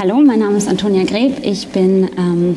[0.00, 1.40] Hallo, mein Name ist Antonia Greb.
[1.42, 2.54] Ich bin ähm,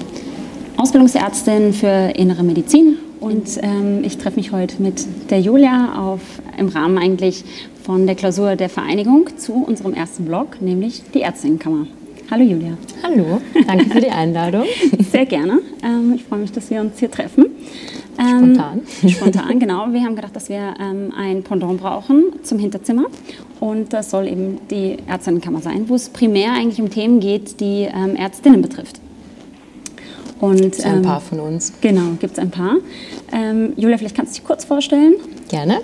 [0.78, 6.22] Ausbildungsärztin für Innere Medizin und ähm, ich treffe mich heute mit der Julia auf,
[6.60, 7.44] im Rahmen eigentlich
[7.84, 11.88] von der Klausur der Vereinigung zu unserem ersten Blog, nämlich die Ärztinnenkammer.
[12.30, 12.78] Hallo Julia.
[13.02, 14.66] Hallo, danke für die Einladung.
[15.12, 15.62] Sehr gerne.
[15.84, 17.48] Ähm, ich freue mich, dass wir uns hier treffen.
[18.20, 18.82] Ähm, spontan.
[19.10, 19.92] Spontan, genau.
[19.92, 23.06] Wir haben gedacht, dass wir ähm, ein Pendant brauchen zum Hinterzimmer.
[23.62, 27.84] Und das soll eben die Ärztinnenkammer sein, wo es primär eigentlich um Themen geht, die
[27.84, 29.00] ähm, Ärztinnen betrifft.
[30.40, 31.72] Und, so ein ähm, paar von uns.
[31.80, 32.78] Genau, gibt es ein paar.
[33.32, 35.14] Ähm, Julia, vielleicht kannst du dich kurz vorstellen.
[35.48, 35.82] Gerne.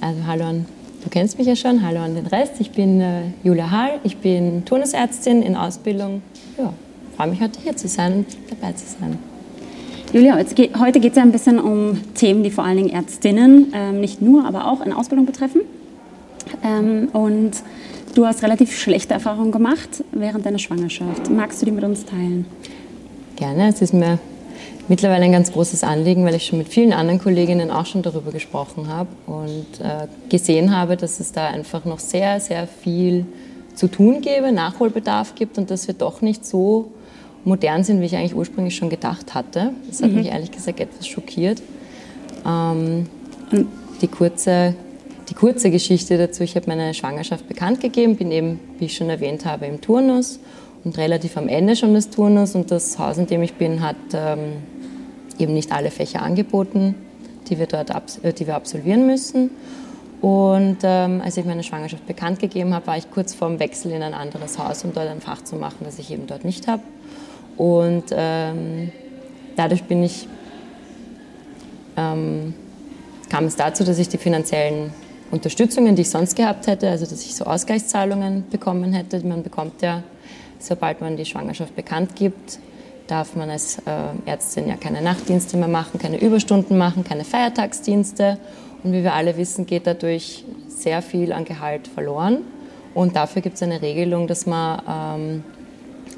[0.00, 0.66] Also hallo an,
[1.04, 2.54] du kennst mich ja schon, hallo an den Rest.
[2.60, 6.22] Ich bin äh, Julia Hall, ich bin Turnusärztin in Ausbildung.
[6.56, 6.72] Ja,
[7.14, 9.18] freue mich heute hier zu sein und dabei zu sein.
[10.14, 14.00] Julia, heute geht es ja ein bisschen um Themen, die vor allen Dingen Ärztinnen, ähm,
[14.00, 15.60] nicht nur, aber auch in Ausbildung betreffen.
[16.64, 17.52] Ähm, und
[18.14, 21.30] du hast relativ schlechte Erfahrungen gemacht während deiner Schwangerschaft.
[21.30, 22.46] Magst du die mit uns teilen?
[23.36, 23.68] Gerne.
[23.68, 24.18] Es ist mir
[24.88, 28.32] mittlerweile ein ganz großes Anliegen, weil ich schon mit vielen anderen Kolleginnen auch schon darüber
[28.32, 33.26] gesprochen habe und äh, gesehen habe, dass es da einfach noch sehr, sehr viel
[33.74, 36.90] zu tun gäbe, Nachholbedarf gibt und dass wir doch nicht so
[37.44, 39.72] modern sind, wie ich eigentlich ursprünglich schon gedacht hatte.
[39.86, 40.16] Das hat mhm.
[40.16, 41.62] mich ehrlich gesagt etwas schockiert.
[42.44, 43.06] Ähm,
[44.00, 44.74] die, kurze,
[45.38, 49.44] kurze Geschichte dazu, ich habe meine Schwangerschaft bekannt gegeben, bin eben, wie ich schon erwähnt
[49.44, 50.40] habe, im Turnus
[50.82, 53.94] und relativ am Ende schon des Turnus und das Haus, in dem ich bin, hat
[54.14, 54.54] ähm,
[55.38, 56.96] eben nicht alle Fächer angeboten,
[57.48, 57.90] die wir dort
[58.24, 59.50] äh, die wir absolvieren müssen.
[60.20, 64.02] Und ähm, als ich meine Schwangerschaft bekannt gegeben habe, war ich kurz vorm Wechsel in
[64.02, 66.82] ein anderes Haus, um dort ein Fach zu machen, das ich eben dort nicht habe.
[67.56, 68.90] Und ähm,
[69.54, 70.26] dadurch bin ich,
[71.96, 72.54] ähm,
[73.30, 74.90] kam es dazu, dass ich die finanziellen
[75.30, 79.24] Unterstützungen, die ich sonst gehabt hätte, also dass ich so Ausgleichszahlungen bekommen hätte.
[79.26, 80.02] Man bekommt ja,
[80.58, 82.58] sobald man die Schwangerschaft bekannt gibt,
[83.06, 88.38] darf man als äh, Ärztin ja keine Nachtdienste mehr machen, keine Überstunden machen, keine Feiertagsdienste.
[88.82, 92.38] Und wie wir alle wissen, geht dadurch sehr viel an Gehalt verloren.
[92.94, 95.44] Und dafür gibt es eine Regelung, dass man ähm,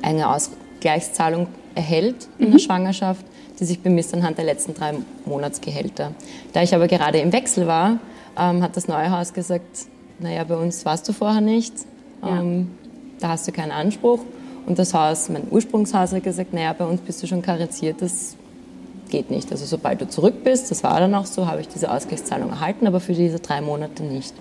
[0.03, 2.53] eine Aus Gleichzahlung erhält in mhm.
[2.53, 3.25] der Schwangerschaft,
[3.59, 4.95] die sich bemisst anhand der letzten drei
[5.27, 6.13] Monatsgehälter.
[6.53, 7.99] Da ich aber gerade im Wechsel war,
[8.39, 9.87] ähm, hat das neue Haus gesagt,
[10.19, 11.73] naja, bei uns warst du vorher nicht,
[12.23, 12.67] ähm, ja.
[13.21, 14.21] da hast du keinen Anspruch.
[14.67, 18.37] Und das Haus, mein Ursprungshaus hat gesagt, naja, bei uns bist du schon kariziert, das
[19.09, 19.51] geht nicht.
[19.51, 22.87] Also sobald du zurück bist, das war dann auch so, habe ich diese Ausgleichszahlung erhalten,
[22.87, 24.35] aber für diese drei Monate nicht.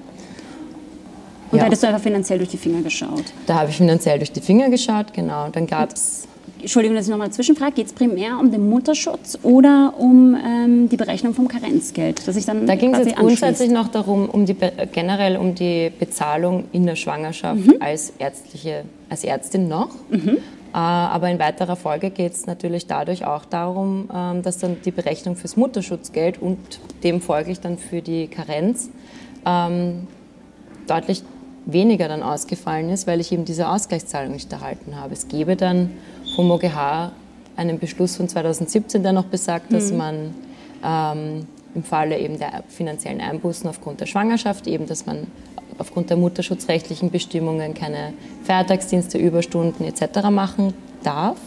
[1.52, 1.64] Und ja.
[1.64, 3.24] da hättest du einfach finanziell durch die Finger geschaut?
[3.48, 5.48] Da habe ich finanziell durch die Finger geschaut, genau.
[5.50, 6.28] Dann gab es
[6.62, 10.98] Entschuldigung, dass ich nochmal zwischenfrage, geht es primär um den Mutterschutz oder um ähm, die
[10.98, 12.28] Berechnung vom Karenzgeld?
[12.28, 14.56] Dass ich dann da ging es jetzt grundsätzlich noch darum, um die,
[14.92, 17.76] generell um die Bezahlung in der Schwangerschaft mhm.
[17.80, 19.90] als, ärztliche, als Ärztin noch.
[20.10, 20.38] Mhm.
[20.74, 24.92] Äh, aber in weiterer Folge geht es natürlich dadurch auch darum, ähm, dass dann die
[24.92, 26.58] Berechnung fürs Mutterschutzgeld und
[27.04, 28.90] dem folglich dann für die Karenz
[29.46, 30.08] ähm,
[30.88, 31.24] deutlich
[31.66, 35.14] weniger dann ausgefallen ist, weil ich eben diese Ausgleichszahlung nicht erhalten habe.
[35.14, 35.92] Es gäbe dann
[36.36, 37.12] vom OGH
[37.56, 39.98] einen Beschluss von 2017, der noch besagt, dass mhm.
[39.98, 40.36] man
[40.84, 45.28] ähm, im Falle eben der finanziellen Einbußen aufgrund der Schwangerschaft eben, dass man
[45.78, 48.14] aufgrund der mutterschutzrechtlichen Bestimmungen keine
[48.44, 50.30] Feiertagsdienste, Überstunden etc.
[50.30, 50.74] machen
[51.04, 51.38] darf,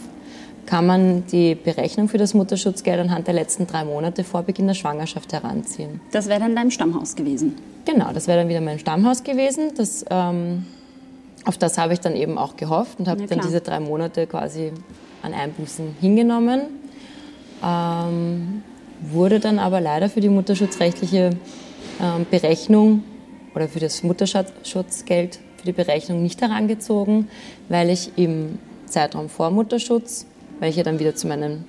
[0.65, 4.73] kann man die Berechnung für das Mutterschutzgeld anhand der letzten drei Monate vor Beginn der
[4.73, 5.99] Schwangerschaft heranziehen.
[6.11, 7.55] Das wäre dann dein Stammhaus gewesen?
[7.85, 9.71] Genau, das wäre dann wieder mein Stammhaus gewesen.
[9.75, 10.65] Das, ähm,
[11.45, 14.27] auf das habe ich dann eben auch gehofft und habe ja, dann diese drei Monate
[14.27, 14.71] quasi
[15.21, 16.61] an Einbußen hingenommen.
[17.63, 18.63] Ähm,
[19.01, 21.31] wurde dann aber leider für die mutterschutzrechtliche
[22.01, 23.03] ähm, Berechnung
[23.55, 27.29] oder für das Mutterschutzgeld für die Berechnung nicht herangezogen,
[27.69, 30.25] weil ich im Zeitraum vor Mutterschutz,
[30.59, 31.63] weil ich ja dann wieder zu meinem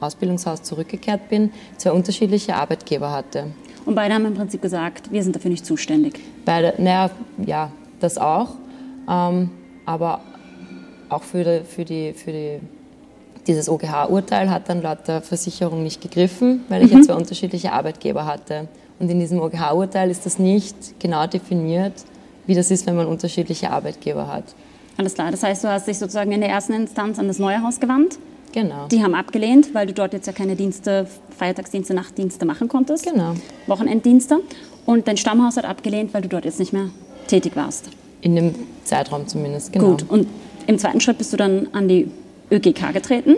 [0.00, 3.46] Ausbildungshaus zurückgekehrt bin, zwei unterschiedliche Arbeitgeber hatte.
[3.84, 6.20] Und beide haben im Prinzip gesagt, wir sind dafür nicht zuständig.
[6.44, 7.10] Beide, naja,
[7.44, 8.50] ja, das auch.
[9.08, 9.50] Ähm,
[9.86, 10.20] aber
[11.08, 12.60] auch für, die, für, die, für die,
[13.46, 16.98] dieses OGH-Urteil hat dann laut der Versicherung nicht gegriffen, weil ich mhm.
[16.98, 18.68] ja zwei unterschiedliche Arbeitgeber hatte.
[18.98, 21.94] Und in diesem OGH-Urteil ist das nicht genau definiert,
[22.46, 24.44] wie das ist, wenn man unterschiedliche Arbeitgeber hat.
[24.96, 25.30] Alles klar.
[25.30, 28.18] Das heißt, du hast dich sozusagen in der ersten Instanz an das neue Haus gewandt
[28.52, 28.88] Genau.
[28.88, 31.06] Die haben abgelehnt, weil du dort jetzt ja keine Dienste,
[31.36, 33.04] Feiertagsdienste, Nachtdienste machen konntest.
[33.04, 33.34] Genau.
[33.66, 34.40] Wochenenddienste.
[34.86, 36.90] Und dein Stammhaus hat abgelehnt, weil du dort jetzt nicht mehr
[37.26, 37.90] tätig warst.
[38.20, 38.54] In dem
[38.84, 39.90] Zeitraum zumindest, genau.
[39.90, 40.06] Gut.
[40.08, 40.26] Und
[40.66, 42.10] im zweiten Schritt bist du dann an die
[42.50, 43.36] ÖGK getreten.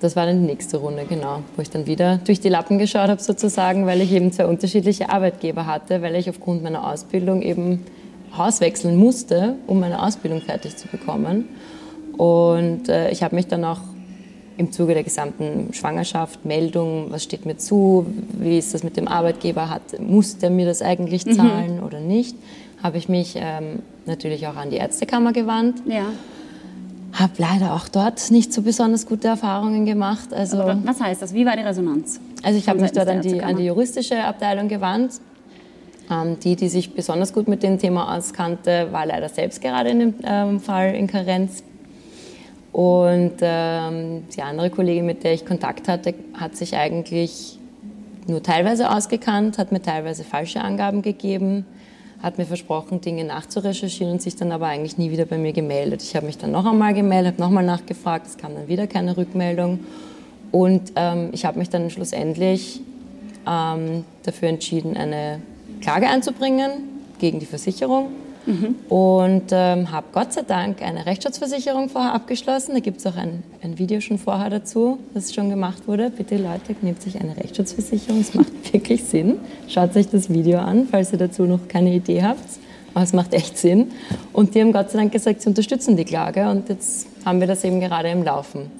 [0.00, 3.08] Das war dann die nächste Runde, genau, wo ich dann wieder durch die Lappen geschaut
[3.10, 7.84] habe sozusagen, weil ich eben zwei unterschiedliche Arbeitgeber hatte, weil ich aufgrund meiner Ausbildung eben
[8.36, 11.48] Haus wechseln musste, um meine Ausbildung fertig zu bekommen.
[12.16, 13.80] Und äh, ich habe mich dann auch
[14.56, 18.06] im Zuge der gesamten Schwangerschaft, Meldung, was steht mir zu,
[18.38, 21.32] wie ist das mit dem Arbeitgeber, hat, muss der mir das eigentlich mhm.
[21.32, 21.82] zahlen mhm.
[21.82, 22.36] oder nicht,
[22.82, 25.82] habe ich mich ähm, natürlich auch an die Ärztekammer gewandt.
[25.86, 26.06] Ja.
[27.12, 30.32] Habe leider auch dort nicht so besonders gute Erfahrungen gemacht.
[30.32, 31.34] Also, was heißt das?
[31.34, 32.20] Wie war die Resonanz?
[32.42, 35.14] Also ich habe mich dort an die, an die, juristische Abteilung gewandt.
[36.10, 39.98] Ähm, die, die sich besonders gut mit dem Thema auskannte, war leider selbst gerade in
[39.98, 41.62] dem ähm, Fall in Karenz.
[42.72, 47.58] Und ähm, die andere Kollegin, mit der ich Kontakt hatte, hat sich eigentlich
[48.28, 51.66] nur teilweise ausgekannt, hat mir teilweise falsche Angaben gegeben
[52.22, 56.02] hat mir versprochen, Dinge nachzurecherchieren und sich dann aber eigentlich nie wieder bei mir gemeldet.
[56.02, 59.16] Ich habe mich dann noch einmal gemeldet, habe nochmal nachgefragt, es kam dann wieder keine
[59.16, 59.80] Rückmeldung.
[60.52, 62.80] Und ähm, ich habe mich dann schlussendlich
[63.48, 65.40] ähm, dafür entschieden, eine
[65.80, 66.70] Klage einzubringen
[67.18, 68.08] gegen die Versicherung
[68.46, 68.74] Mhm.
[68.88, 72.74] Und ähm, habe Gott sei Dank eine Rechtsschutzversicherung vorher abgeschlossen.
[72.74, 76.10] Da gibt es auch ein, ein Video schon vorher dazu, das schon gemacht wurde.
[76.10, 78.20] Bitte Leute, nehmt sich eine Rechtsschutzversicherung.
[78.20, 79.38] Es macht wirklich Sinn.
[79.68, 82.40] Schaut euch das Video an, falls ihr dazu noch keine Idee habt.
[82.94, 83.92] Aber es macht echt Sinn.
[84.32, 86.48] Und die haben Gott sei Dank gesagt, sie unterstützen die Klage.
[86.50, 88.79] Und jetzt haben wir das eben gerade im Laufen.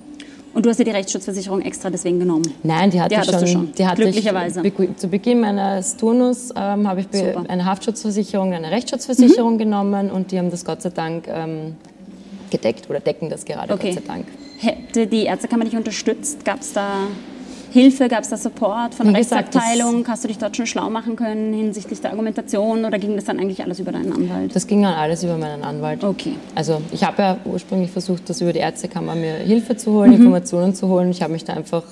[0.52, 2.52] Und du hast dir die Rechtsschutzversicherung extra deswegen genommen?
[2.62, 3.72] Nein, die hatte die ich schon, schon.
[3.72, 4.62] Die hatte Glücklicherweise.
[4.64, 7.44] Ich, zu Beginn meines Turnus ähm, habe ich Super.
[7.48, 9.58] eine Haftschutzversicherung, eine Rechtsschutzversicherung mhm.
[9.58, 11.76] genommen und die haben das Gott sei Dank ähm,
[12.50, 13.94] gedeckt oder decken das gerade okay.
[13.94, 14.26] Gott sei Dank.
[14.58, 16.44] Hätte die Ärztekammer dich unterstützt?
[16.44, 17.06] Gab es da
[17.70, 18.08] Hilfe?
[18.08, 20.06] Gab es da Support von der Rechtsabteilung?
[20.08, 23.38] Hast du dich dort schon schlau machen können hinsichtlich der Argumentation oder ging das dann
[23.38, 24.54] eigentlich alles über deinen Anwalt?
[24.54, 26.02] Das ging dann alles über meinen Anwalt.
[26.04, 26.34] Okay.
[26.54, 30.16] Also ich habe ja ursprünglich versucht, das über die Ärztekammer mir Hilfe zu holen, mhm.
[30.16, 31.10] Informationen zu holen.
[31.10, 31.84] Ich habe mich da einfach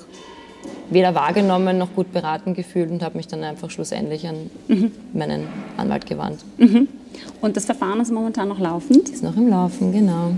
[0.89, 4.91] weder wahrgenommen noch gut beraten gefühlt und habe mich dann einfach schlussendlich an mhm.
[5.13, 5.47] meinen
[5.77, 6.39] Anwalt gewandt.
[6.57, 6.87] Mhm.
[7.41, 9.09] Und das Verfahren ist momentan noch laufend?
[9.09, 10.31] Ist noch im Laufen, genau.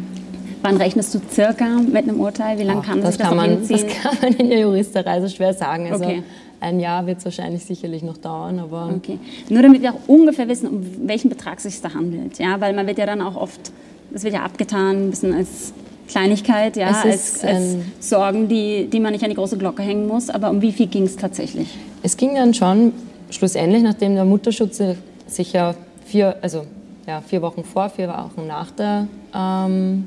[0.61, 2.59] Wann rechnest du circa mit einem Urteil?
[2.59, 3.67] Wie lange kann das das kann man?
[3.67, 5.91] Das kann man in der Juristerei so schwer sagen.
[5.91, 6.23] Also okay.
[6.59, 8.59] ein Jahr wird es wahrscheinlich sicherlich noch dauern.
[8.59, 9.17] Aber okay.
[9.49, 12.37] Nur damit wir auch ungefähr wissen, um welchen Betrag es sich da handelt.
[12.37, 13.71] Ja, weil man wird ja dann auch oft,
[14.11, 15.73] das wird ja abgetan, ein bisschen als
[16.07, 20.29] Kleinigkeit, ja, als, als Sorgen, die, die man nicht an die große Glocke hängen muss.
[20.29, 21.75] Aber um wie viel ging es tatsächlich?
[22.03, 22.93] Es ging dann schon
[23.31, 24.79] schlussendlich, nachdem der Mutterschutz
[25.25, 25.73] sich ja
[26.05, 26.65] vier, also
[27.07, 30.03] ja, vier Wochen vor, vier Wochen nach der ähm,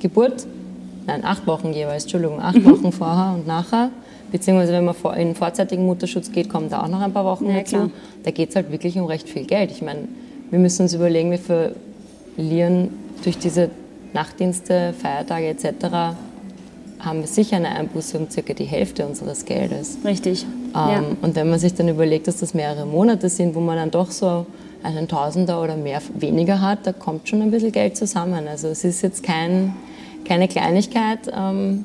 [0.00, 0.46] Geburt,
[1.06, 2.64] nein, acht Wochen jeweils, Entschuldigung, acht mhm.
[2.64, 3.90] Wochen vorher und nachher.
[4.32, 7.58] Beziehungsweise wenn man in vorzeitigen Mutterschutz geht, kommen da auch noch ein paar Wochen ja,
[7.58, 7.90] dazu.
[8.24, 9.70] Da geht es halt wirklich um recht viel Geld.
[9.70, 10.08] Ich meine,
[10.50, 11.38] wir müssen uns überlegen, wir
[12.36, 12.90] verlieren
[13.22, 13.70] durch diese
[14.12, 16.16] Nachtdienste, Feiertage etc.
[16.98, 19.98] haben wir sicher eine Einbuße um circa die Hälfte unseres Geldes.
[20.04, 20.44] Richtig.
[20.44, 21.02] Ähm, ja.
[21.22, 24.10] Und wenn man sich dann überlegt, dass das mehrere Monate sind, wo man dann doch
[24.10, 24.46] so
[24.82, 28.46] einen Tausender oder mehr weniger hat, da kommt schon ein bisschen Geld zusammen.
[28.48, 29.74] Also es ist jetzt kein,
[30.24, 31.84] keine Kleinigkeit, ähm,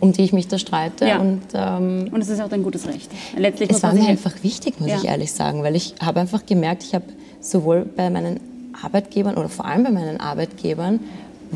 [0.00, 1.06] um die ich mich da streite.
[1.06, 1.18] Ja.
[1.18, 3.10] Und, ähm, und es ist auch dein gutes Recht.
[3.36, 4.96] Letztlich es war mir einfach wichtig, muss ja.
[4.96, 7.04] ich ehrlich sagen, weil ich habe einfach gemerkt, ich habe
[7.40, 8.40] sowohl bei meinen
[8.82, 11.00] Arbeitgebern oder vor allem bei meinen Arbeitgebern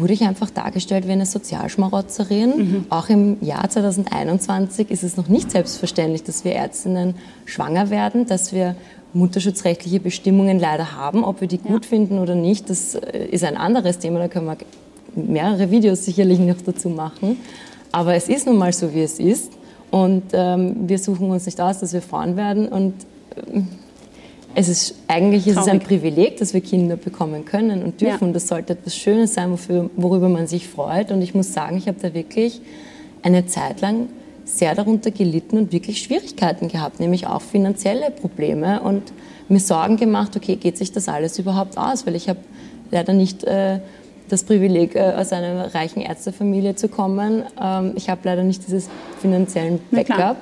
[0.01, 2.51] wurde ich einfach dargestellt wie eine Sozialschmarotzerin.
[2.57, 2.87] Mhm.
[2.91, 7.15] Auch im Jahr 2021 ist es noch nicht selbstverständlich, dass wir Ärztinnen
[7.45, 8.77] schwanger werden, dass wir
[9.13, 11.25] mutterschutzrechtliche Bestimmungen leider haben.
[11.25, 11.89] Ob wir die gut ja.
[11.89, 14.19] finden oder nicht, das äh, ist ein anderes Thema.
[14.19, 14.57] Da können wir
[15.15, 17.39] mehrere Videos sicherlich noch dazu machen.
[17.93, 19.53] Aber es ist nun mal so, wie es ist.
[19.91, 22.69] Und ähm, wir suchen uns nicht aus, dass wir Frauen werden.
[22.69, 22.95] Und
[23.53, 23.69] ähm,
[24.55, 28.19] es ist eigentlich ist es ein Privileg, dass wir Kinder bekommen können und dürfen.
[28.21, 28.27] Ja.
[28.27, 31.13] Und das sollte etwas Schönes sein, wofür, worüber man sich freut.
[31.13, 32.61] Und ich muss sagen, ich habe da wirklich
[33.23, 34.09] eine Zeit lang
[34.45, 39.13] sehr darunter gelitten und wirklich Schwierigkeiten gehabt, nämlich auch finanzielle Probleme und
[39.49, 42.07] mir Sorgen gemacht, okay, geht sich das alles überhaupt aus?
[42.07, 42.41] Weil ich habe
[42.91, 43.81] leider nicht äh,
[44.29, 47.45] das Privileg, äh, aus einer reichen Ärztefamilie zu kommen.
[47.61, 48.89] Ähm, ich habe leider nicht dieses
[49.21, 50.37] finanziellen Backup.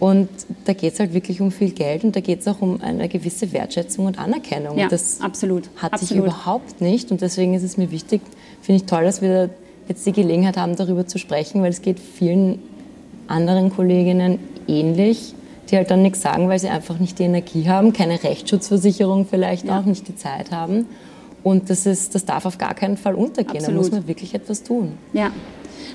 [0.00, 0.28] Und
[0.64, 3.08] da geht es halt wirklich um viel Geld und da geht es auch um eine
[3.08, 4.76] gewisse Wertschätzung und Anerkennung.
[4.76, 5.70] Ja, das absolut.
[5.76, 6.08] hat absolut.
[6.08, 8.20] sich überhaupt nicht und deswegen ist es mir wichtig,
[8.60, 9.50] finde ich toll, dass wir
[9.88, 12.58] jetzt die Gelegenheit haben, darüber zu sprechen, weil es geht vielen
[13.28, 15.34] anderen Kolleginnen ähnlich,
[15.70, 19.66] die halt dann nichts sagen, weil sie einfach nicht die Energie haben, keine Rechtsschutzversicherung vielleicht
[19.66, 19.78] ja.
[19.78, 20.86] auch, nicht die Zeit haben.
[21.42, 23.58] Und das, ist, das darf auf gar keinen Fall untergehen.
[23.58, 23.76] Absolut.
[23.76, 24.92] Da muss man wirklich etwas tun.
[25.12, 25.30] Ja.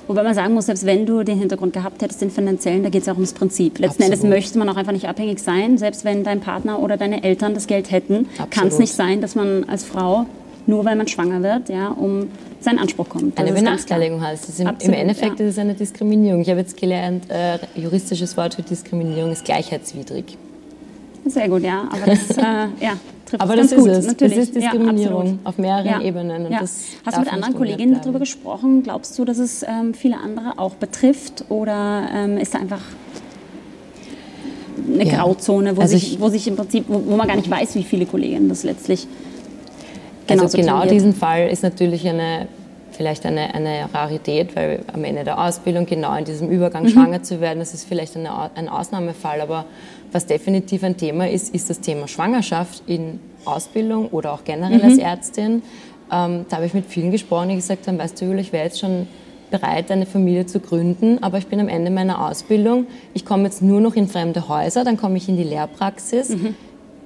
[0.07, 3.03] Wobei man sagen muss, selbst wenn du den Hintergrund gehabt hättest, den finanziellen, da geht
[3.03, 3.79] es auch ums Prinzip.
[3.79, 4.23] Letzten Absolut.
[4.23, 5.77] Endes möchte man auch einfach nicht abhängig sein.
[5.77, 9.35] Selbst wenn dein Partner oder deine Eltern das Geld hätten, kann es nicht sein, dass
[9.35, 10.25] man als Frau
[10.69, 12.27] nur weil man schwanger wird, ja, um
[12.61, 13.37] seinen Anspruch kommt.
[13.37, 14.59] Das eine Benachteiligung heißt es.
[14.59, 15.45] Im, Absolut, Im Endeffekt ja.
[15.45, 16.41] ist es eine Diskriminierung.
[16.41, 20.37] Ich habe jetzt gelernt, äh, juristisches Wort für Diskriminierung ist gleichheitswidrig.
[21.25, 21.87] Sehr gut, ja.
[21.91, 22.93] Aber das äh, ja,
[23.25, 24.07] trifft Aber das ganz ist gut, es.
[24.07, 24.35] natürlich.
[24.37, 26.01] Das ist Diskriminierung Ja, auf mehreren Ja.
[26.01, 26.51] Ebenen.
[26.51, 26.61] Ja.
[26.61, 28.83] Hast du mit anderen Kolleginnen darüber gesprochen?
[28.83, 31.45] Glaubst du, dass es ähm, viele andere auch betrifft?
[31.49, 32.81] Oder ähm, ist da einfach
[34.93, 35.05] eine.
[35.05, 37.75] Grauzone, wo, Also sich, ich- wo sich im Prinzip, wo, wo man gar nicht weiß,
[37.75, 39.07] wie viele Kolleginnen das letztlich
[40.27, 40.91] Also genau tangiert?
[40.93, 42.47] diesen Fall ist natürlich eine,
[42.99, 46.89] vielleicht eine, eine Rarität, weil am Ende der Ausbildung, genau in diesem Übergang Mhm.
[46.89, 49.39] schwanger zu werden, das ist vielleicht eine, ein Ausnahmefall.
[49.39, 49.63] Aber
[50.11, 54.83] was definitiv ein Thema ist, ist das Thema Schwangerschaft in Ausbildung oder auch generell Mhm.
[54.83, 55.61] als Ärztin.
[56.11, 58.65] Ähm, da habe ich mit vielen gesprochen, die gesagt haben, weißt du, Julia, ich wäre
[58.65, 59.07] jetzt schon
[59.49, 63.61] bereit, eine Familie zu gründen, aber ich bin am Ende meiner Ausbildung, ich komme jetzt
[63.61, 66.27] nur noch in fremde Häuser, dann komme ich in die Lehrpraxis.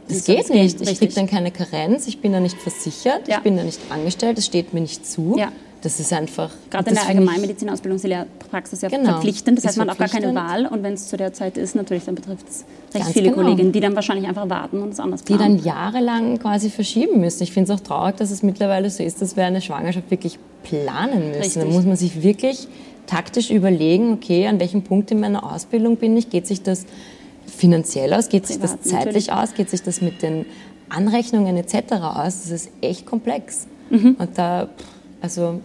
[0.10, 0.64] Das soll geht das gehen?
[0.64, 0.82] nicht.
[0.82, 1.00] Ich Richtig.
[1.00, 3.38] kriege dann keine Karenz, ich bin da nicht versichert, Ja.
[3.38, 5.36] ich bin da nicht angestellt, es steht mir nicht zu.
[5.38, 5.52] Ja.
[5.84, 6.50] Das ist einfach.
[6.70, 9.12] Gerade in der Allgemeinmedizinausbildung ist die Lehrpraxis ja Genau.
[9.12, 9.58] verpflichtend.
[9.58, 10.34] Das heißt, man hat auch gar keine.
[10.34, 10.66] Wahl.
[10.66, 12.64] Und wenn es zu der Zeit ist, natürlich, dann betrifft es
[12.96, 13.44] recht viele genau.
[13.44, 15.58] Kolleginnen, die dann wahrscheinlich einfach warten und es anders die planen.
[15.58, 17.44] dann jahrelang quasi verschieben müssen.
[17.44, 20.40] Ich finde es auch traurig, dass es mittlerweile so ist, dass wir eine Schwangerschaft wirklich
[20.64, 21.42] planen müssen.
[21.42, 21.64] Richtig.
[21.64, 22.68] Da muss man sich wirklich
[23.06, 26.30] taktisch überlegen, okay, an welchem Punkt in meiner Ausbildung bin ich?
[26.30, 26.86] Geht sich das
[27.46, 28.30] finanziell aus?
[28.30, 29.34] Geht sich das Privat, zeitlich natürlich.
[29.34, 29.54] aus?
[29.54, 30.46] Geht sich das mit den
[30.88, 31.92] Anrechnungen etc.
[32.02, 32.44] aus?
[32.44, 33.68] Das ist echt komplex.
[33.90, 34.16] Mhm.
[34.18, 34.70] Und da,
[35.22, 35.60] also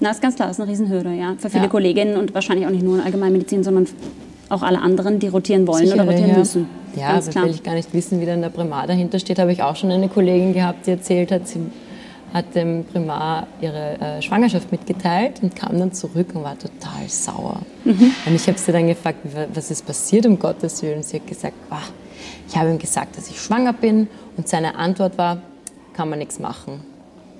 [0.00, 1.34] Na, ist ganz klar, ist eine Riesenhürde, ja.
[1.38, 1.68] Für viele Ja.
[1.68, 3.86] Kolleginnen und wahrscheinlich auch nicht nur in Allgemeinmedizin, sondern
[4.48, 6.38] auch alle anderen, die rotieren wollen oder Sicherlich, rotieren ja.
[6.38, 6.66] müssen.
[6.96, 7.44] Ja, ganz klar.
[7.44, 9.38] will ich gar nicht wissen, wie da in der Primar dahinter steht.
[9.38, 11.60] Habe ich auch schon eine Kollegin gehabt, die erzählt hat, sie
[12.32, 17.60] hat dem Primar ihre äh, Schwangerschaft mitgeteilt und kam dann zurück und war total sauer.
[17.84, 18.12] Mhm.
[18.26, 20.98] Und ich habe sie dann gefragt, wa- was ist passiert, um Gottes Willen.
[20.98, 21.78] Und sie hat gesagt, "Ah,
[22.48, 24.08] ich habe ihm gesagt, dass ich schwanger bin.
[24.36, 25.38] Und seine Antwort war,
[25.92, 26.80] kann man nichts machen.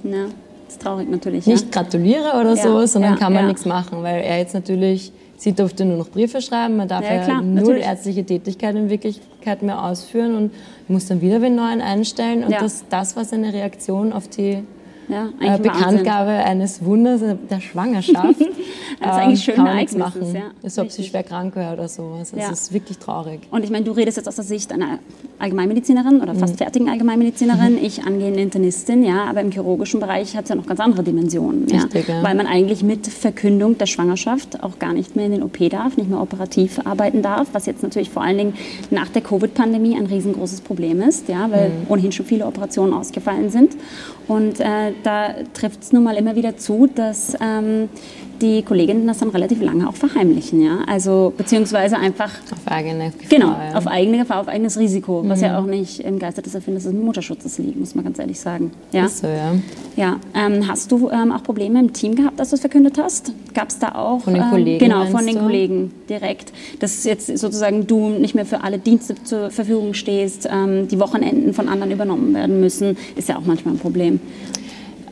[0.04, 0.26] Ja,
[0.72, 1.46] ist traurig natürlich.
[1.46, 3.48] Nicht gratuliere oder Ja, so, sondern ja, kann man ja.
[3.48, 7.14] nichts machen, weil er jetzt natürlich, sie durfte nur noch Briefe schreiben, man darf Ja,
[7.16, 7.84] ja, klar, null natürlich.
[7.84, 10.52] ärztliche Tätigkeit in Wirklichkeit mehr ausführen und
[10.88, 12.44] muss dann wieder den neuen einstellen.
[12.44, 12.60] Und Ja.
[12.60, 14.62] das, das war seine Reaktion auf die
[15.10, 15.72] Ja, äh, eigentlich Wahnsinn.
[15.72, 18.40] Bekanntgabe eines Wunders äh, der Schwangerschaft.
[18.98, 20.34] Das ist eigentlich schön Ereignisses, machen.
[20.34, 20.42] ja.
[20.62, 22.32] Als ob sie schwer krank wäre oder sowas.
[22.36, 22.50] Ja.
[22.50, 23.40] Es ist wirklich traurig.
[23.50, 24.98] Und ich meine, du redest jetzt aus der Sicht einer
[25.38, 30.50] Allgemeinmedizinerin oder fast fertigen Allgemeinmedizinerin, ich angehende Internistin, ja, aber im chirurgischen Bereich hat es
[30.50, 31.66] ja noch ganz andere Dimensionen.
[31.68, 32.22] Ja, Richtig, ja.
[32.22, 35.96] Weil man eigentlich mit Verkündung der Schwangerschaft auch gar nicht mehr in den OP darf,
[35.96, 38.54] nicht mehr operativ arbeiten darf, was jetzt natürlich vor allen Dingen
[38.90, 43.76] nach der Covid-Pandemie ein riesengroßes Problem ist, ja, weil ohnehin schon viele Operationen ausgefallen sind.
[44.28, 47.88] Und äh, da trifft es nun mal immer wieder zu, dass ähm,
[48.40, 53.28] die Kolleginnen das dann relativ lange auch verheimlichen, ja, also beziehungsweise einfach Auf eigene Gefahr.
[53.28, 53.76] Genau, ja.
[53.76, 55.44] auf eigene Gefahr, auf eigenes Risiko, was Mhm.
[55.44, 58.70] ja auch nicht im Geiste des Erfinders des Mutterschutzes liegt, muss man ganz ehrlich sagen.
[58.92, 59.52] Ja, Ist so, ja.
[59.96, 60.16] ja.
[60.34, 63.30] Ähm, hast du ähm, auch Probleme im Team gehabt, als du es verkündet hast?
[63.52, 64.22] Gab es da auch?
[64.22, 65.42] Von den ähm, Kollegen, Genau, von den du?
[65.42, 66.50] Kollegen direkt.
[66.78, 71.52] Dass jetzt sozusagen du nicht mehr für alle Dienste zur Verfügung stehst, ähm, die Wochenenden
[71.52, 74.18] von anderen übernommen werden müssen, ist ja auch manchmal ein Problem.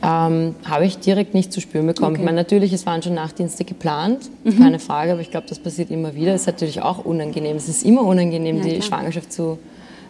[0.01, 2.11] Ähm, habe ich direkt nicht zu spüren bekommen.
[2.13, 2.21] Okay.
[2.21, 4.57] Ich meine, natürlich, es waren schon Nachtdienste geplant, Mhm.
[4.57, 6.33] keine Frage, aber ich glaube, das passiert immer wieder.
[6.33, 7.57] Es ist natürlich auch unangenehm.
[7.57, 8.81] Es ist immer unangenehm, Ja, die klar.
[8.83, 9.57] Schwangerschaft zu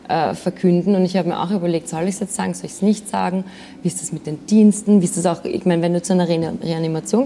[0.08, 0.96] äh, verkünden.
[0.96, 3.08] Und ich habe mir auch überlegt, soll ich es jetzt sagen, soll ich es nicht
[3.10, 3.44] sagen?
[3.84, 5.02] Wie ist das mit den Diensten?
[5.02, 7.26] Wie ist das auch, ich meine, wenn du zu einer Re Reanimation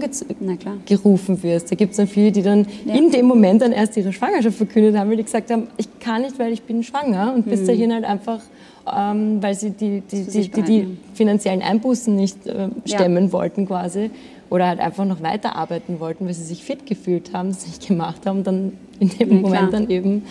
[0.86, 2.94] gerufen wirst, da gibt es dann viele, die dann Ja.
[2.94, 6.22] in dem Moment dann erst ihre Schwangerschaft verkündet haben, weil die gesagt haben, ich kann
[6.22, 7.32] nicht, weil ich bin schwanger.
[7.34, 8.40] Und bis dahin halt einfach,
[8.84, 14.10] weil sie die, die, die, die, finanziellen Einbußen nicht äh, stemmen wollten quasi
[14.54, 18.24] oder halt einfach noch weiterarbeiten wollten, weil sie sich fit gefühlt haben, es nicht gemacht
[18.24, 19.70] haben, dann in dem Ja, Moment klar.
[19.72, 20.22] dann eben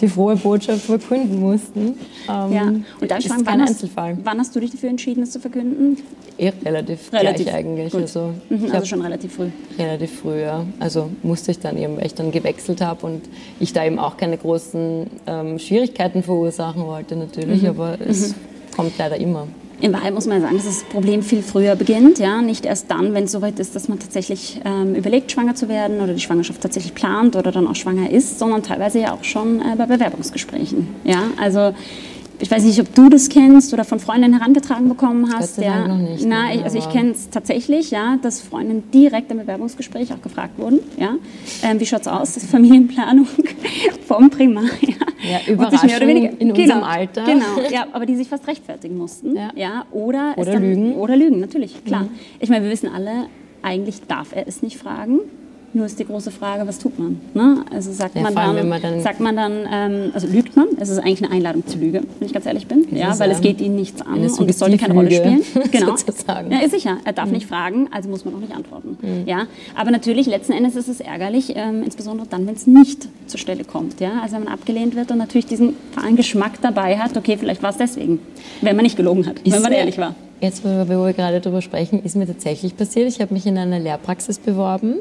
[0.00, 1.94] die frohe Botschaft verkünden mussten.
[2.28, 2.62] Ähm, Ja.
[2.66, 4.18] Und da ist Schwang, kein wann hast, Einzelfall.
[4.24, 5.96] wann hast du dich dafür entschieden, es zu verkünden?
[6.36, 7.46] Eh relativ, Relativ.
[7.46, 7.92] gleich eigentlich.
[7.92, 8.00] Gut.
[8.02, 9.50] Also, Mhm, ich also schon relativ früh.
[9.78, 10.64] relativ früh, ja.
[10.80, 13.22] Also musste ich dann eben, weil ich dann gewechselt habe und
[13.60, 18.34] ich da eben auch keine großen ähm, Schwierigkeiten verursachen wollte natürlich, aber es
[18.74, 19.46] kommt leider immer.
[19.80, 23.14] In Wahrheit muss man sagen, dass das Problem viel früher beginnt, ja, nicht erst dann,
[23.14, 26.60] wenn es soweit ist, dass man tatsächlich ähm, überlegt, schwanger zu werden oder die Schwangerschaft
[26.60, 30.88] tatsächlich plant oder dann auch schwanger ist, sondern teilweise ja auch schon äh, bei Bewerbungsgesprächen,
[31.04, 31.74] ja, also
[32.40, 35.58] ich weiß nicht, ob du das kennst oder von Freundinnen herangetragen bekommen hast.
[35.58, 35.86] ja.
[35.86, 39.38] Noch nicht, Na, nein, ich, also ich kenne es tatsächlich, ja, dass Freundinnen direkt im
[39.38, 41.16] Bewerbungsgespräch auch gefragt wurden, ja,
[41.62, 43.26] ähm, wie schaut's aus, das ist Familienplanung
[44.06, 44.94] vom Primar, ja.
[45.22, 47.24] Ja, mehr oder Überraschung weniger- in unserem Alter.
[47.24, 49.36] Genau, ja, aber die sich fast rechtfertigen mussten.
[49.36, 49.50] Ja.
[49.54, 49.84] Ja.
[49.90, 50.88] oder, Oder dann, lügen.
[50.94, 50.96] Mhm.
[50.96, 52.06] Oder lügen, natürlich, klar.
[52.38, 53.26] Ich meine, wir wissen alle,
[53.62, 55.20] eigentlich darf er es nicht fragen.
[55.72, 57.20] Nur ist die große Frage, was tut man?
[57.32, 57.64] Ne?
[57.72, 60.66] Also sagt Ja, man dann, man dann- sagt man dann ähm, also lügt man?
[60.80, 62.88] Es ist eigentlich eine Einladung zur Lüge, wenn ich ganz ehrlich bin.
[62.90, 65.42] Ja, weil es geht ihnen nichts an und es sollte keine Rolle spielen.
[65.70, 65.94] Genau.
[65.96, 66.50] sozusagen.
[66.50, 66.96] Ja, ist sicher.
[67.04, 68.98] Er darf nicht fragen, also muss man auch nicht antworten.
[69.26, 69.46] Ja,
[69.76, 73.62] aber natürlich letzten Endes ist es ärgerlich, ähm, insbesondere dann, wenn es nicht zur Stelle
[73.62, 74.00] kommt.
[74.00, 74.20] Ja?
[74.22, 77.70] Also wenn man abgelehnt wird und natürlich diesen fahlen Geschmack dabei hat, okay, vielleicht war
[77.70, 78.18] es deswegen,
[78.60, 80.16] wenn man nicht gelogen hat, ist wenn man ehrlich war.
[80.40, 83.06] Jetzt, wo wir gerade darüber sprechen, ist mir tatsächlich passiert.
[83.08, 84.94] Ich habe mich in einer Lehrpraxis beworben,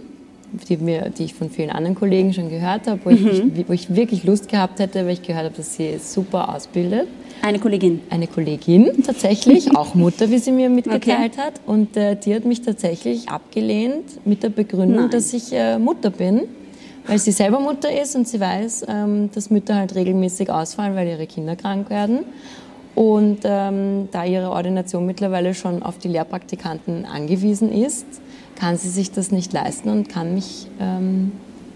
[0.68, 3.52] die, mir, die ich von vielen anderen Kollegen schon gehört habe, wo, mhm.
[3.56, 7.08] ich, wo ich wirklich Lust gehabt hätte, weil ich gehört habe, dass sie super ausbildet.
[7.42, 8.02] Eine Kollegin?
[8.10, 11.42] Eine Kollegin tatsächlich, auch Mutter, wie sie mir mitgeteilt okay.
[11.42, 11.62] hat.
[11.66, 15.10] Und äh, die hat mich tatsächlich abgelehnt mit der Begründung, Nein.
[15.12, 16.42] dass ich äh, Mutter bin,
[17.08, 21.08] weil sie selber Mutter ist und sie weiß, ähm, dass Mütter halt regelmäßig ausfallen, weil
[21.08, 22.20] ihre Kinder krank werden.
[22.96, 28.06] Und ähm, da ihre Ordination mittlerweile schon auf die Lehrpraktikanten angewiesen ist,
[28.60, 31.32] kann sie sich das nicht leisten und kann mich ähm,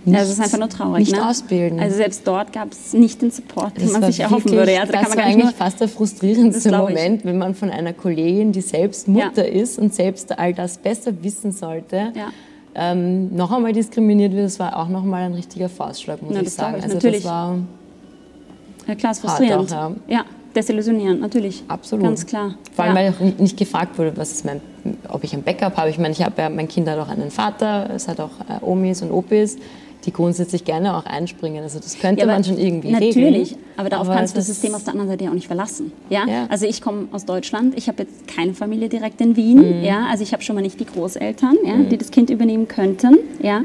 [0.05, 0.99] nicht, also es ist einfach nur traurig.
[0.99, 1.29] Nicht ne?
[1.29, 1.79] ausbilden.
[1.79, 4.79] Also selbst dort gab es nicht den Support, den das man sich erhoffen wirklich, würde.
[4.81, 7.93] Also da das kann man war eigentlich fast der frustrierendste Moment, wenn man von einer
[7.93, 9.61] Kollegin, die selbst Mutter ja.
[9.61, 12.27] ist und selbst all das besser wissen sollte, ja.
[12.75, 14.45] ähm, noch einmal diskriminiert wird.
[14.45, 16.77] Das war auch noch mal ein richtiger Faustschlag, muss Na, ich sagen.
[16.79, 17.23] Ich, also natürlich.
[17.23, 17.59] das war
[18.87, 19.71] ja, klar, ist frustrierend.
[19.73, 20.17] Auch, ja.
[20.17, 20.25] ja
[20.55, 21.63] desillusionieren, natürlich.
[21.67, 22.05] Absolut.
[22.05, 22.55] Ganz klar.
[22.74, 23.13] Vor allem, ja.
[23.19, 24.62] weil auch nicht gefragt wurde, was ist mein,
[25.10, 25.89] ob ich ein Backup habe.
[25.89, 28.63] Ich meine, ich habe ja, mein Kind hat auch einen Vater, es hat auch äh,
[28.63, 29.57] Omis und Opis,
[30.05, 31.63] die grundsätzlich gerne auch einspringen.
[31.63, 33.31] Also das könnte ja, man schon irgendwie natürlich, regeln.
[33.31, 35.48] Natürlich, aber darauf aber kannst du das System auf der anderen Seite ja auch nicht
[35.48, 35.91] verlassen.
[36.10, 36.25] Ja?
[36.27, 36.48] ja.
[36.50, 39.79] Also ich komme aus Deutschland, ich habe jetzt keine Familie direkt in Wien.
[39.79, 39.83] Mhm.
[39.83, 40.07] Ja?
[40.12, 41.89] Also ich habe schon mal nicht die Großeltern, ja, mhm.
[41.89, 43.17] die das Kind übernehmen könnten.
[43.41, 43.62] Ja?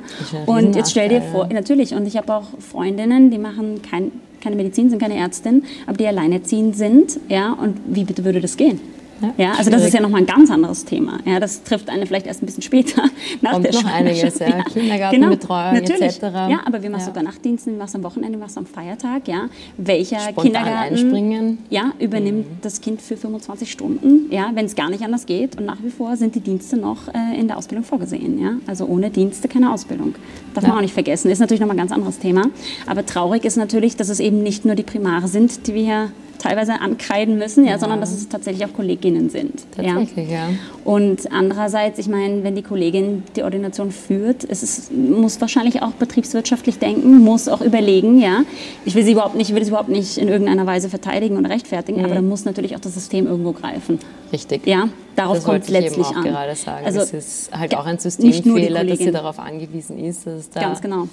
[0.46, 4.56] Und jetzt stell dir vor, natürlich, und ich habe auch Freundinnen, die machen kein keine
[4.56, 7.18] Medizin, sind keine Ärztin, aber die alleinerziehend sind.
[7.28, 8.80] Ja, und wie bitte würde das gehen?
[9.20, 11.18] Ja, ja, also das ist ja nochmal ein ganz anderes Thema.
[11.24, 13.02] Ja, das trifft eine vielleicht erst ein bisschen später
[13.40, 14.62] nach Kommt der noch einiges, ja.
[14.64, 16.22] Kindergartenbetreuung genau, etc.
[16.22, 17.12] Ja, aber wie machst ja.
[17.12, 19.48] du Übernachtdiensten, wie machst du am Wochenende, wie machst du am Feiertag, ja?
[19.76, 21.58] Welcher Spontan Kindergarten einspringen.
[21.70, 22.58] Ja, übernimmt mhm.
[22.62, 25.90] das Kind für 25 Stunden, ja, wenn es gar nicht anders geht und nach wie
[25.90, 28.52] vor sind die Dienste noch äh, in der Ausbildung vorgesehen, ja?
[28.66, 30.14] Also ohne Dienste keine Ausbildung.
[30.54, 30.70] Darf ja.
[30.70, 32.44] man auch nicht vergessen, ist natürlich nochmal ein ganz anderes Thema,
[32.86, 36.12] aber traurig ist natürlich, dass es eben nicht nur die Primare sind, die wir hier
[36.38, 39.52] teilweise ankreiden müssen, ja, ja, sondern dass es tatsächlich auch Kolleginnen sind.
[39.74, 40.48] Tatsächlich, ja.
[40.48, 40.48] ja.
[40.84, 45.92] Und andererseits, ich meine, wenn die Kollegin die Ordination führt, es ist, muss wahrscheinlich auch
[45.92, 48.42] betriebswirtschaftlich denken, muss auch überlegen, ja.
[48.84, 51.46] Ich will sie überhaupt nicht, ich will es überhaupt nicht in irgendeiner Weise verteidigen und
[51.46, 52.04] rechtfertigen, mhm.
[52.04, 53.98] aber da muss natürlich auch das System irgendwo greifen.
[54.32, 54.66] Richtig.
[54.66, 56.24] Ja, darauf kommt es letztlich eben auch an.
[56.24, 56.86] gerade sagen.
[56.86, 60.80] Also, es ist halt auch ein Systemfehler, dass sie darauf angewiesen ist, dass da Ganz
[60.80, 61.08] genau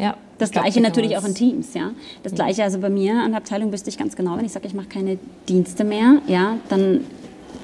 [0.00, 1.90] ja, das glaub, Gleiche natürlich auch in Teams, ja.
[2.22, 4.66] Das Gleiche also bei mir an der Abteilung wüsste ich ganz genau, wenn ich sage,
[4.66, 7.00] ich mache keine Dienste mehr, ja, dann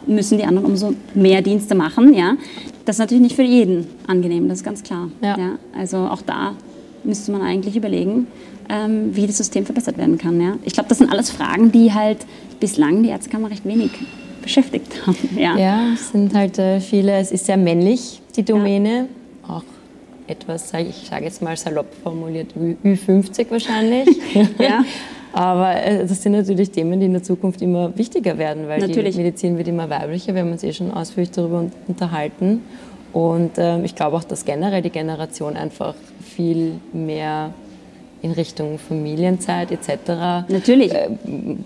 [0.06, 2.36] müssen die anderen umso mehr Dienste machen, ja.
[2.84, 5.10] Das ist natürlich nicht für jeden angenehm, das ist ganz klar.
[5.22, 5.38] Ja.
[5.38, 5.58] ja.
[5.76, 6.54] Also auch da
[7.02, 8.26] müsste man eigentlich überlegen,
[8.68, 10.40] ähm, wie das System verbessert werden kann.
[10.40, 10.56] Ja.
[10.64, 12.18] Ich glaube, das sind alles Fragen, die halt
[12.60, 13.90] bislang die Ärztekammer recht wenig
[14.42, 15.16] beschäftigt haben.
[15.36, 19.08] Ja, ja es sind halt äh, viele, es ist sehr männlich, die Domäne,
[19.48, 19.54] ja.
[19.54, 19.64] auch
[20.28, 24.08] etwas, ich sage jetzt mal salopp formuliert, Ü50 wahrscheinlich.
[24.58, 24.84] ja.
[25.32, 29.16] Aber äh, das sind natürlich Themen, die in der Zukunft immer wichtiger werden, weil natürlich.
[29.16, 30.34] die Medizin wird immer weiblicher.
[30.34, 32.62] Wir haben uns eh schon ausführlich darüber unterhalten.
[33.12, 37.50] Und ähm, ich glaube auch, dass generell die Generation einfach viel mehr
[38.22, 40.48] in Richtung Familienzeit etc.
[40.48, 40.92] Natürlich.
[40.92, 41.10] Äh,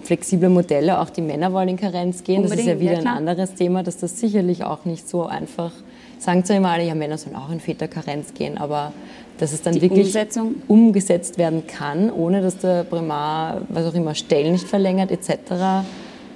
[0.03, 2.43] flexible Modelle, auch die Männer wollen in Karenz gehen.
[2.43, 5.27] Unbedingt, das ist ja wieder ja, ein anderes Thema, dass das sicherlich auch nicht so
[5.27, 5.90] einfach ist
[6.21, 8.93] sagen zwar immer alle, ja, Männer sollen auch in Väterkarenz gehen, aber
[9.39, 10.57] dass es dann Die wirklich Umsetzung?
[10.69, 15.87] umgesetzt werden kann, ohne dass der Primar, was auch immer, Stellen nicht verlängert etc.,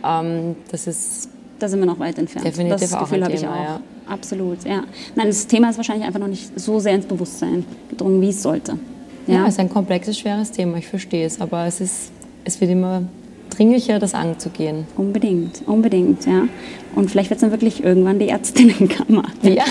[0.06, 2.46] ähm, das ist da sind wir noch weit entfernt.
[2.46, 3.54] Definitiv das Gefühl habe ich auch.
[3.54, 3.80] Ja.
[4.06, 4.84] Absolut, ja.
[5.14, 8.42] Nein, das Thema ist wahrscheinlich einfach noch nicht so sehr ins Bewusstsein gedrungen, wie es
[8.42, 8.78] sollte.
[9.26, 12.10] Ja, ja es ist ein komplexes, schweres Thema, ich verstehe es, aber es, ist,
[12.44, 13.02] es wird immer
[13.50, 14.86] dringlicher, das anzugehen.
[14.96, 16.48] Unbedingt, unbedingt, ja.
[16.94, 19.24] Und vielleicht wird es dann wirklich irgendwann die Ärztinnenkammer.
[19.42, 19.50] Ja,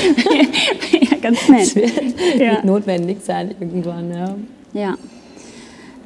[1.02, 1.62] ja ganz nett.
[1.62, 1.92] Das wird,
[2.38, 2.52] ja.
[2.52, 4.36] wird notwendig sein irgendwann, ja.
[4.74, 4.98] Ja.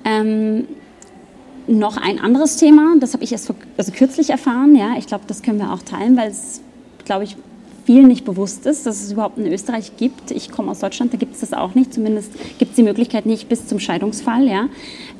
[0.05, 0.67] Ähm,
[1.67, 4.95] noch ein anderes Thema, das habe ich erst vor, also kürzlich erfahren, ja.
[4.97, 6.61] Ich glaube, das können wir auch teilen, weil es,
[7.05, 7.35] glaube ich,
[7.87, 10.31] vielen nicht bewusst ist, dass es überhaupt in Österreich gibt.
[10.31, 11.93] Ich komme aus Deutschland, da gibt es das auch nicht.
[11.93, 14.67] Zumindest gibt es die Möglichkeit nicht bis zum Scheidungsfall, ja,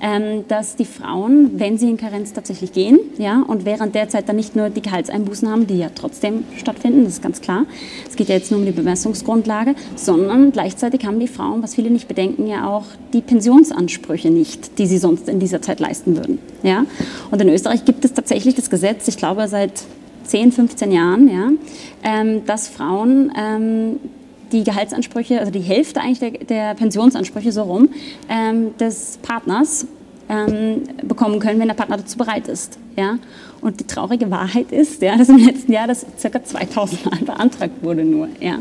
[0.02, 4.28] ähm, dass die Frauen, wenn sie in Karenz tatsächlich gehen, ja, und während der Zeit
[4.28, 7.66] dann nicht nur die Gehaltseinbußen haben, die ja trotzdem stattfinden, das ist ganz klar.
[8.06, 11.90] Es geht ja jetzt nur um die Bemessungsgrundlage, sondern gleichzeitig haben die Frauen, was viele
[11.90, 16.40] nicht bedenken, ja auch die Pensionsansprüche nicht, die sie sonst in dieser Zeit leisten würden,
[16.64, 16.86] ja.
[17.32, 19.86] Und in Österreich gibt es tatsächlich das Gesetz, ich glaube seit
[20.28, 21.50] 10, 15 Jahren, ja,
[22.04, 24.00] ähm, dass Frauen ähm,
[24.52, 27.90] die Gehaltsansprüche, also die Hälfte eigentlich der, der Pensionsansprüche so rum,
[28.30, 29.88] ähm, des Partners
[30.30, 32.78] ähm, bekommen können, wenn der Partner dazu bereit ist.
[32.96, 33.18] Ja?
[33.62, 36.44] Und die traurige Wahrheit ist, ja, dass im letzten Jahr das ca.
[36.44, 38.28] 2000 Mal beantragt wurde nur.
[38.40, 38.60] Ja.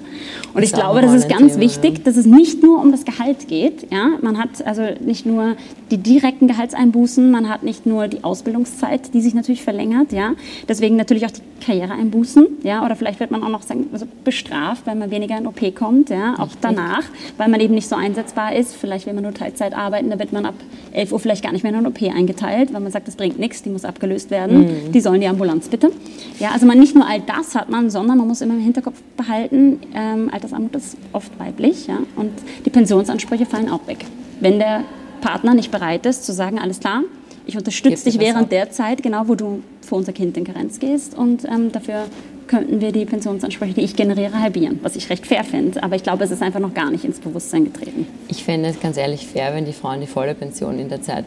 [0.55, 3.47] Und ich glaube, das ist ganz Thema, wichtig, dass es nicht nur um das Gehalt
[3.49, 3.93] geht.
[3.93, 4.13] Ja.
[4.23, 5.57] Man hat also nicht nur
[5.91, 10.13] die direkten Gehaltseinbußen, man hat nicht nur die Ausbildungszeit, die sich natürlich verlängert.
[10.13, 10.33] Ja.
[10.69, 12.47] Deswegen natürlich auch die Karriereeinbußen.
[12.63, 12.85] Ja.
[12.85, 16.09] Oder vielleicht wird man auch noch sagen, also bestraft, wenn man weniger in OP kommt.
[16.09, 16.35] Ja.
[16.39, 17.05] Auch danach,
[17.37, 18.75] weil man eben nicht so einsetzbar ist.
[18.75, 20.55] Vielleicht will man nur Teilzeit arbeiten, da wird man ab
[20.93, 23.39] 11 Uhr vielleicht gar nicht mehr in eine OP eingeteilt, weil man sagt, das bringt
[23.39, 24.61] nichts, die muss abgelöst werden.
[24.61, 25.90] Mhm die sollen die Ambulanz bitte.
[26.38, 29.01] Ja, also man nicht nur all das hat man, sondern man muss immer im Hinterkopf
[29.16, 32.33] behalten, ähm, Altersarmut ist oft weiblich ja, und
[32.64, 34.05] die Pensionsansprüche fallen auch weg.
[34.40, 34.85] Wenn der
[35.20, 37.03] Partner nicht bereit ist zu sagen, alles klar,
[37.46, 41.16] ich unterstütze dich während der Zeit, genau wo du für unser Kind in Karenz gehst
[41.16, 42.07] und ähm, dafür
[42.46, 45.83] könnten wir die Pensionsansprüche, die ich generiere, halbieren, was ich recht fair finde.
[45.83, 48.07] Aber ich glaube, es ist einfach noch gar nicht ins Bewusstsein getreten.
[48.29, 51.25] Ich fände es ganz ehrlich fair, wenn die Frauen die volle Pension in der Zeit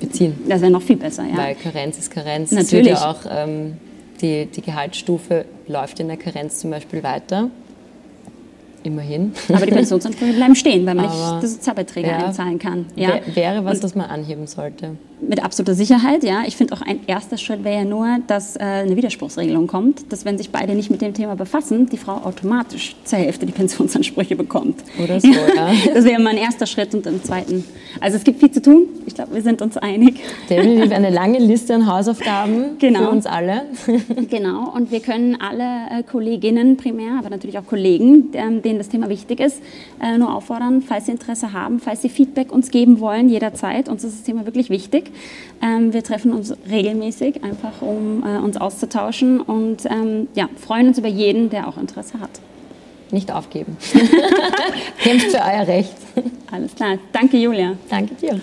[0.00, 0.34] beziehen.
[0.48, 1.36] Das wäre noch viel besser, ja.
[1.36, 2.52] Weil Karenz ist Karenz.
[2.52, 2.88] Natürlich.
[2.88, 3.74] Ja auch, ähm,
[4.20, 7.50] die, die Gehaltsstufe läuft in der Karenz zum Beispiel weiter.
[8.86, 9.32] Immerhin.
[9.48, 12.86] Aber die Pensionsansprüche bleiben stehen, weil man Aber, nicht die Sozialbeiträge ja, einzahlen kann.
[12.94, 13.18] Ja.
[13.34, 14.92] Wäre was, Und das man anheben sollte.
[15.20, 16.42] Mit absoluter Sicherheit, ja.
[16.46, 20.24] Ich finde auch ein erster Schritt wäre ja nur, dass äh, eine Widerspruchsregelung kommt, dass
[20.24, 24.36] wenn sich beide nicht mit dem Thema befassen, die Frau automatisch zur Hälfte die Pensionsansprüche
[24.36, 24.76] bekommt.
[25.02, 25.72] Oder so, ja.
[25.94, 27.64] Das wäre mein erster Schritt und im zweiten.
[27.98, 28.88] Also es gibt viel zu tun.
[29.06, 30.20] Ich glaube, wir sind uns einig.
[30.50, 33.00] Definitiv eine lange Liste an Hausaufgaben genau.
[33.00, 33.62] für uns alle.
[34.30, 34.70] genau.
[34.74, 39.08] Und wir können alle äh, Kolleginnen primär, aber natürlich auch Kollegen, ähm, denen das Thema
[39.08, 39.60] wichtig ist,
[40.02, 43.88] äh, nur auffordern, falls sie Interesse haben, falls sie Feedback uns geben wollen, jederzeit.
[43.88, 45.10] Uns ist das Thema wirklich wichtig.
[45.62, 50.98] Ähm, wir treffen uns regelmäßig, einfach um äh, uns auszutauschen und ähm, ja, freuen uns
[50.98, 52.30] über jeden, der auch Interesse hat.
[53.10, 53.76] Nicht aufgeben.
[55.02, 55.94] Kämpft für euer Recht.
[56.50, 56.98] Alles klar.
[57.12, 57.74] Danke, Julia.
[57.88, 58.40] Danke dir.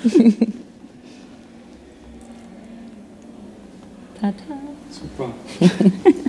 [4.22, 4.34] Tata.
[4.90, 5.34] Super.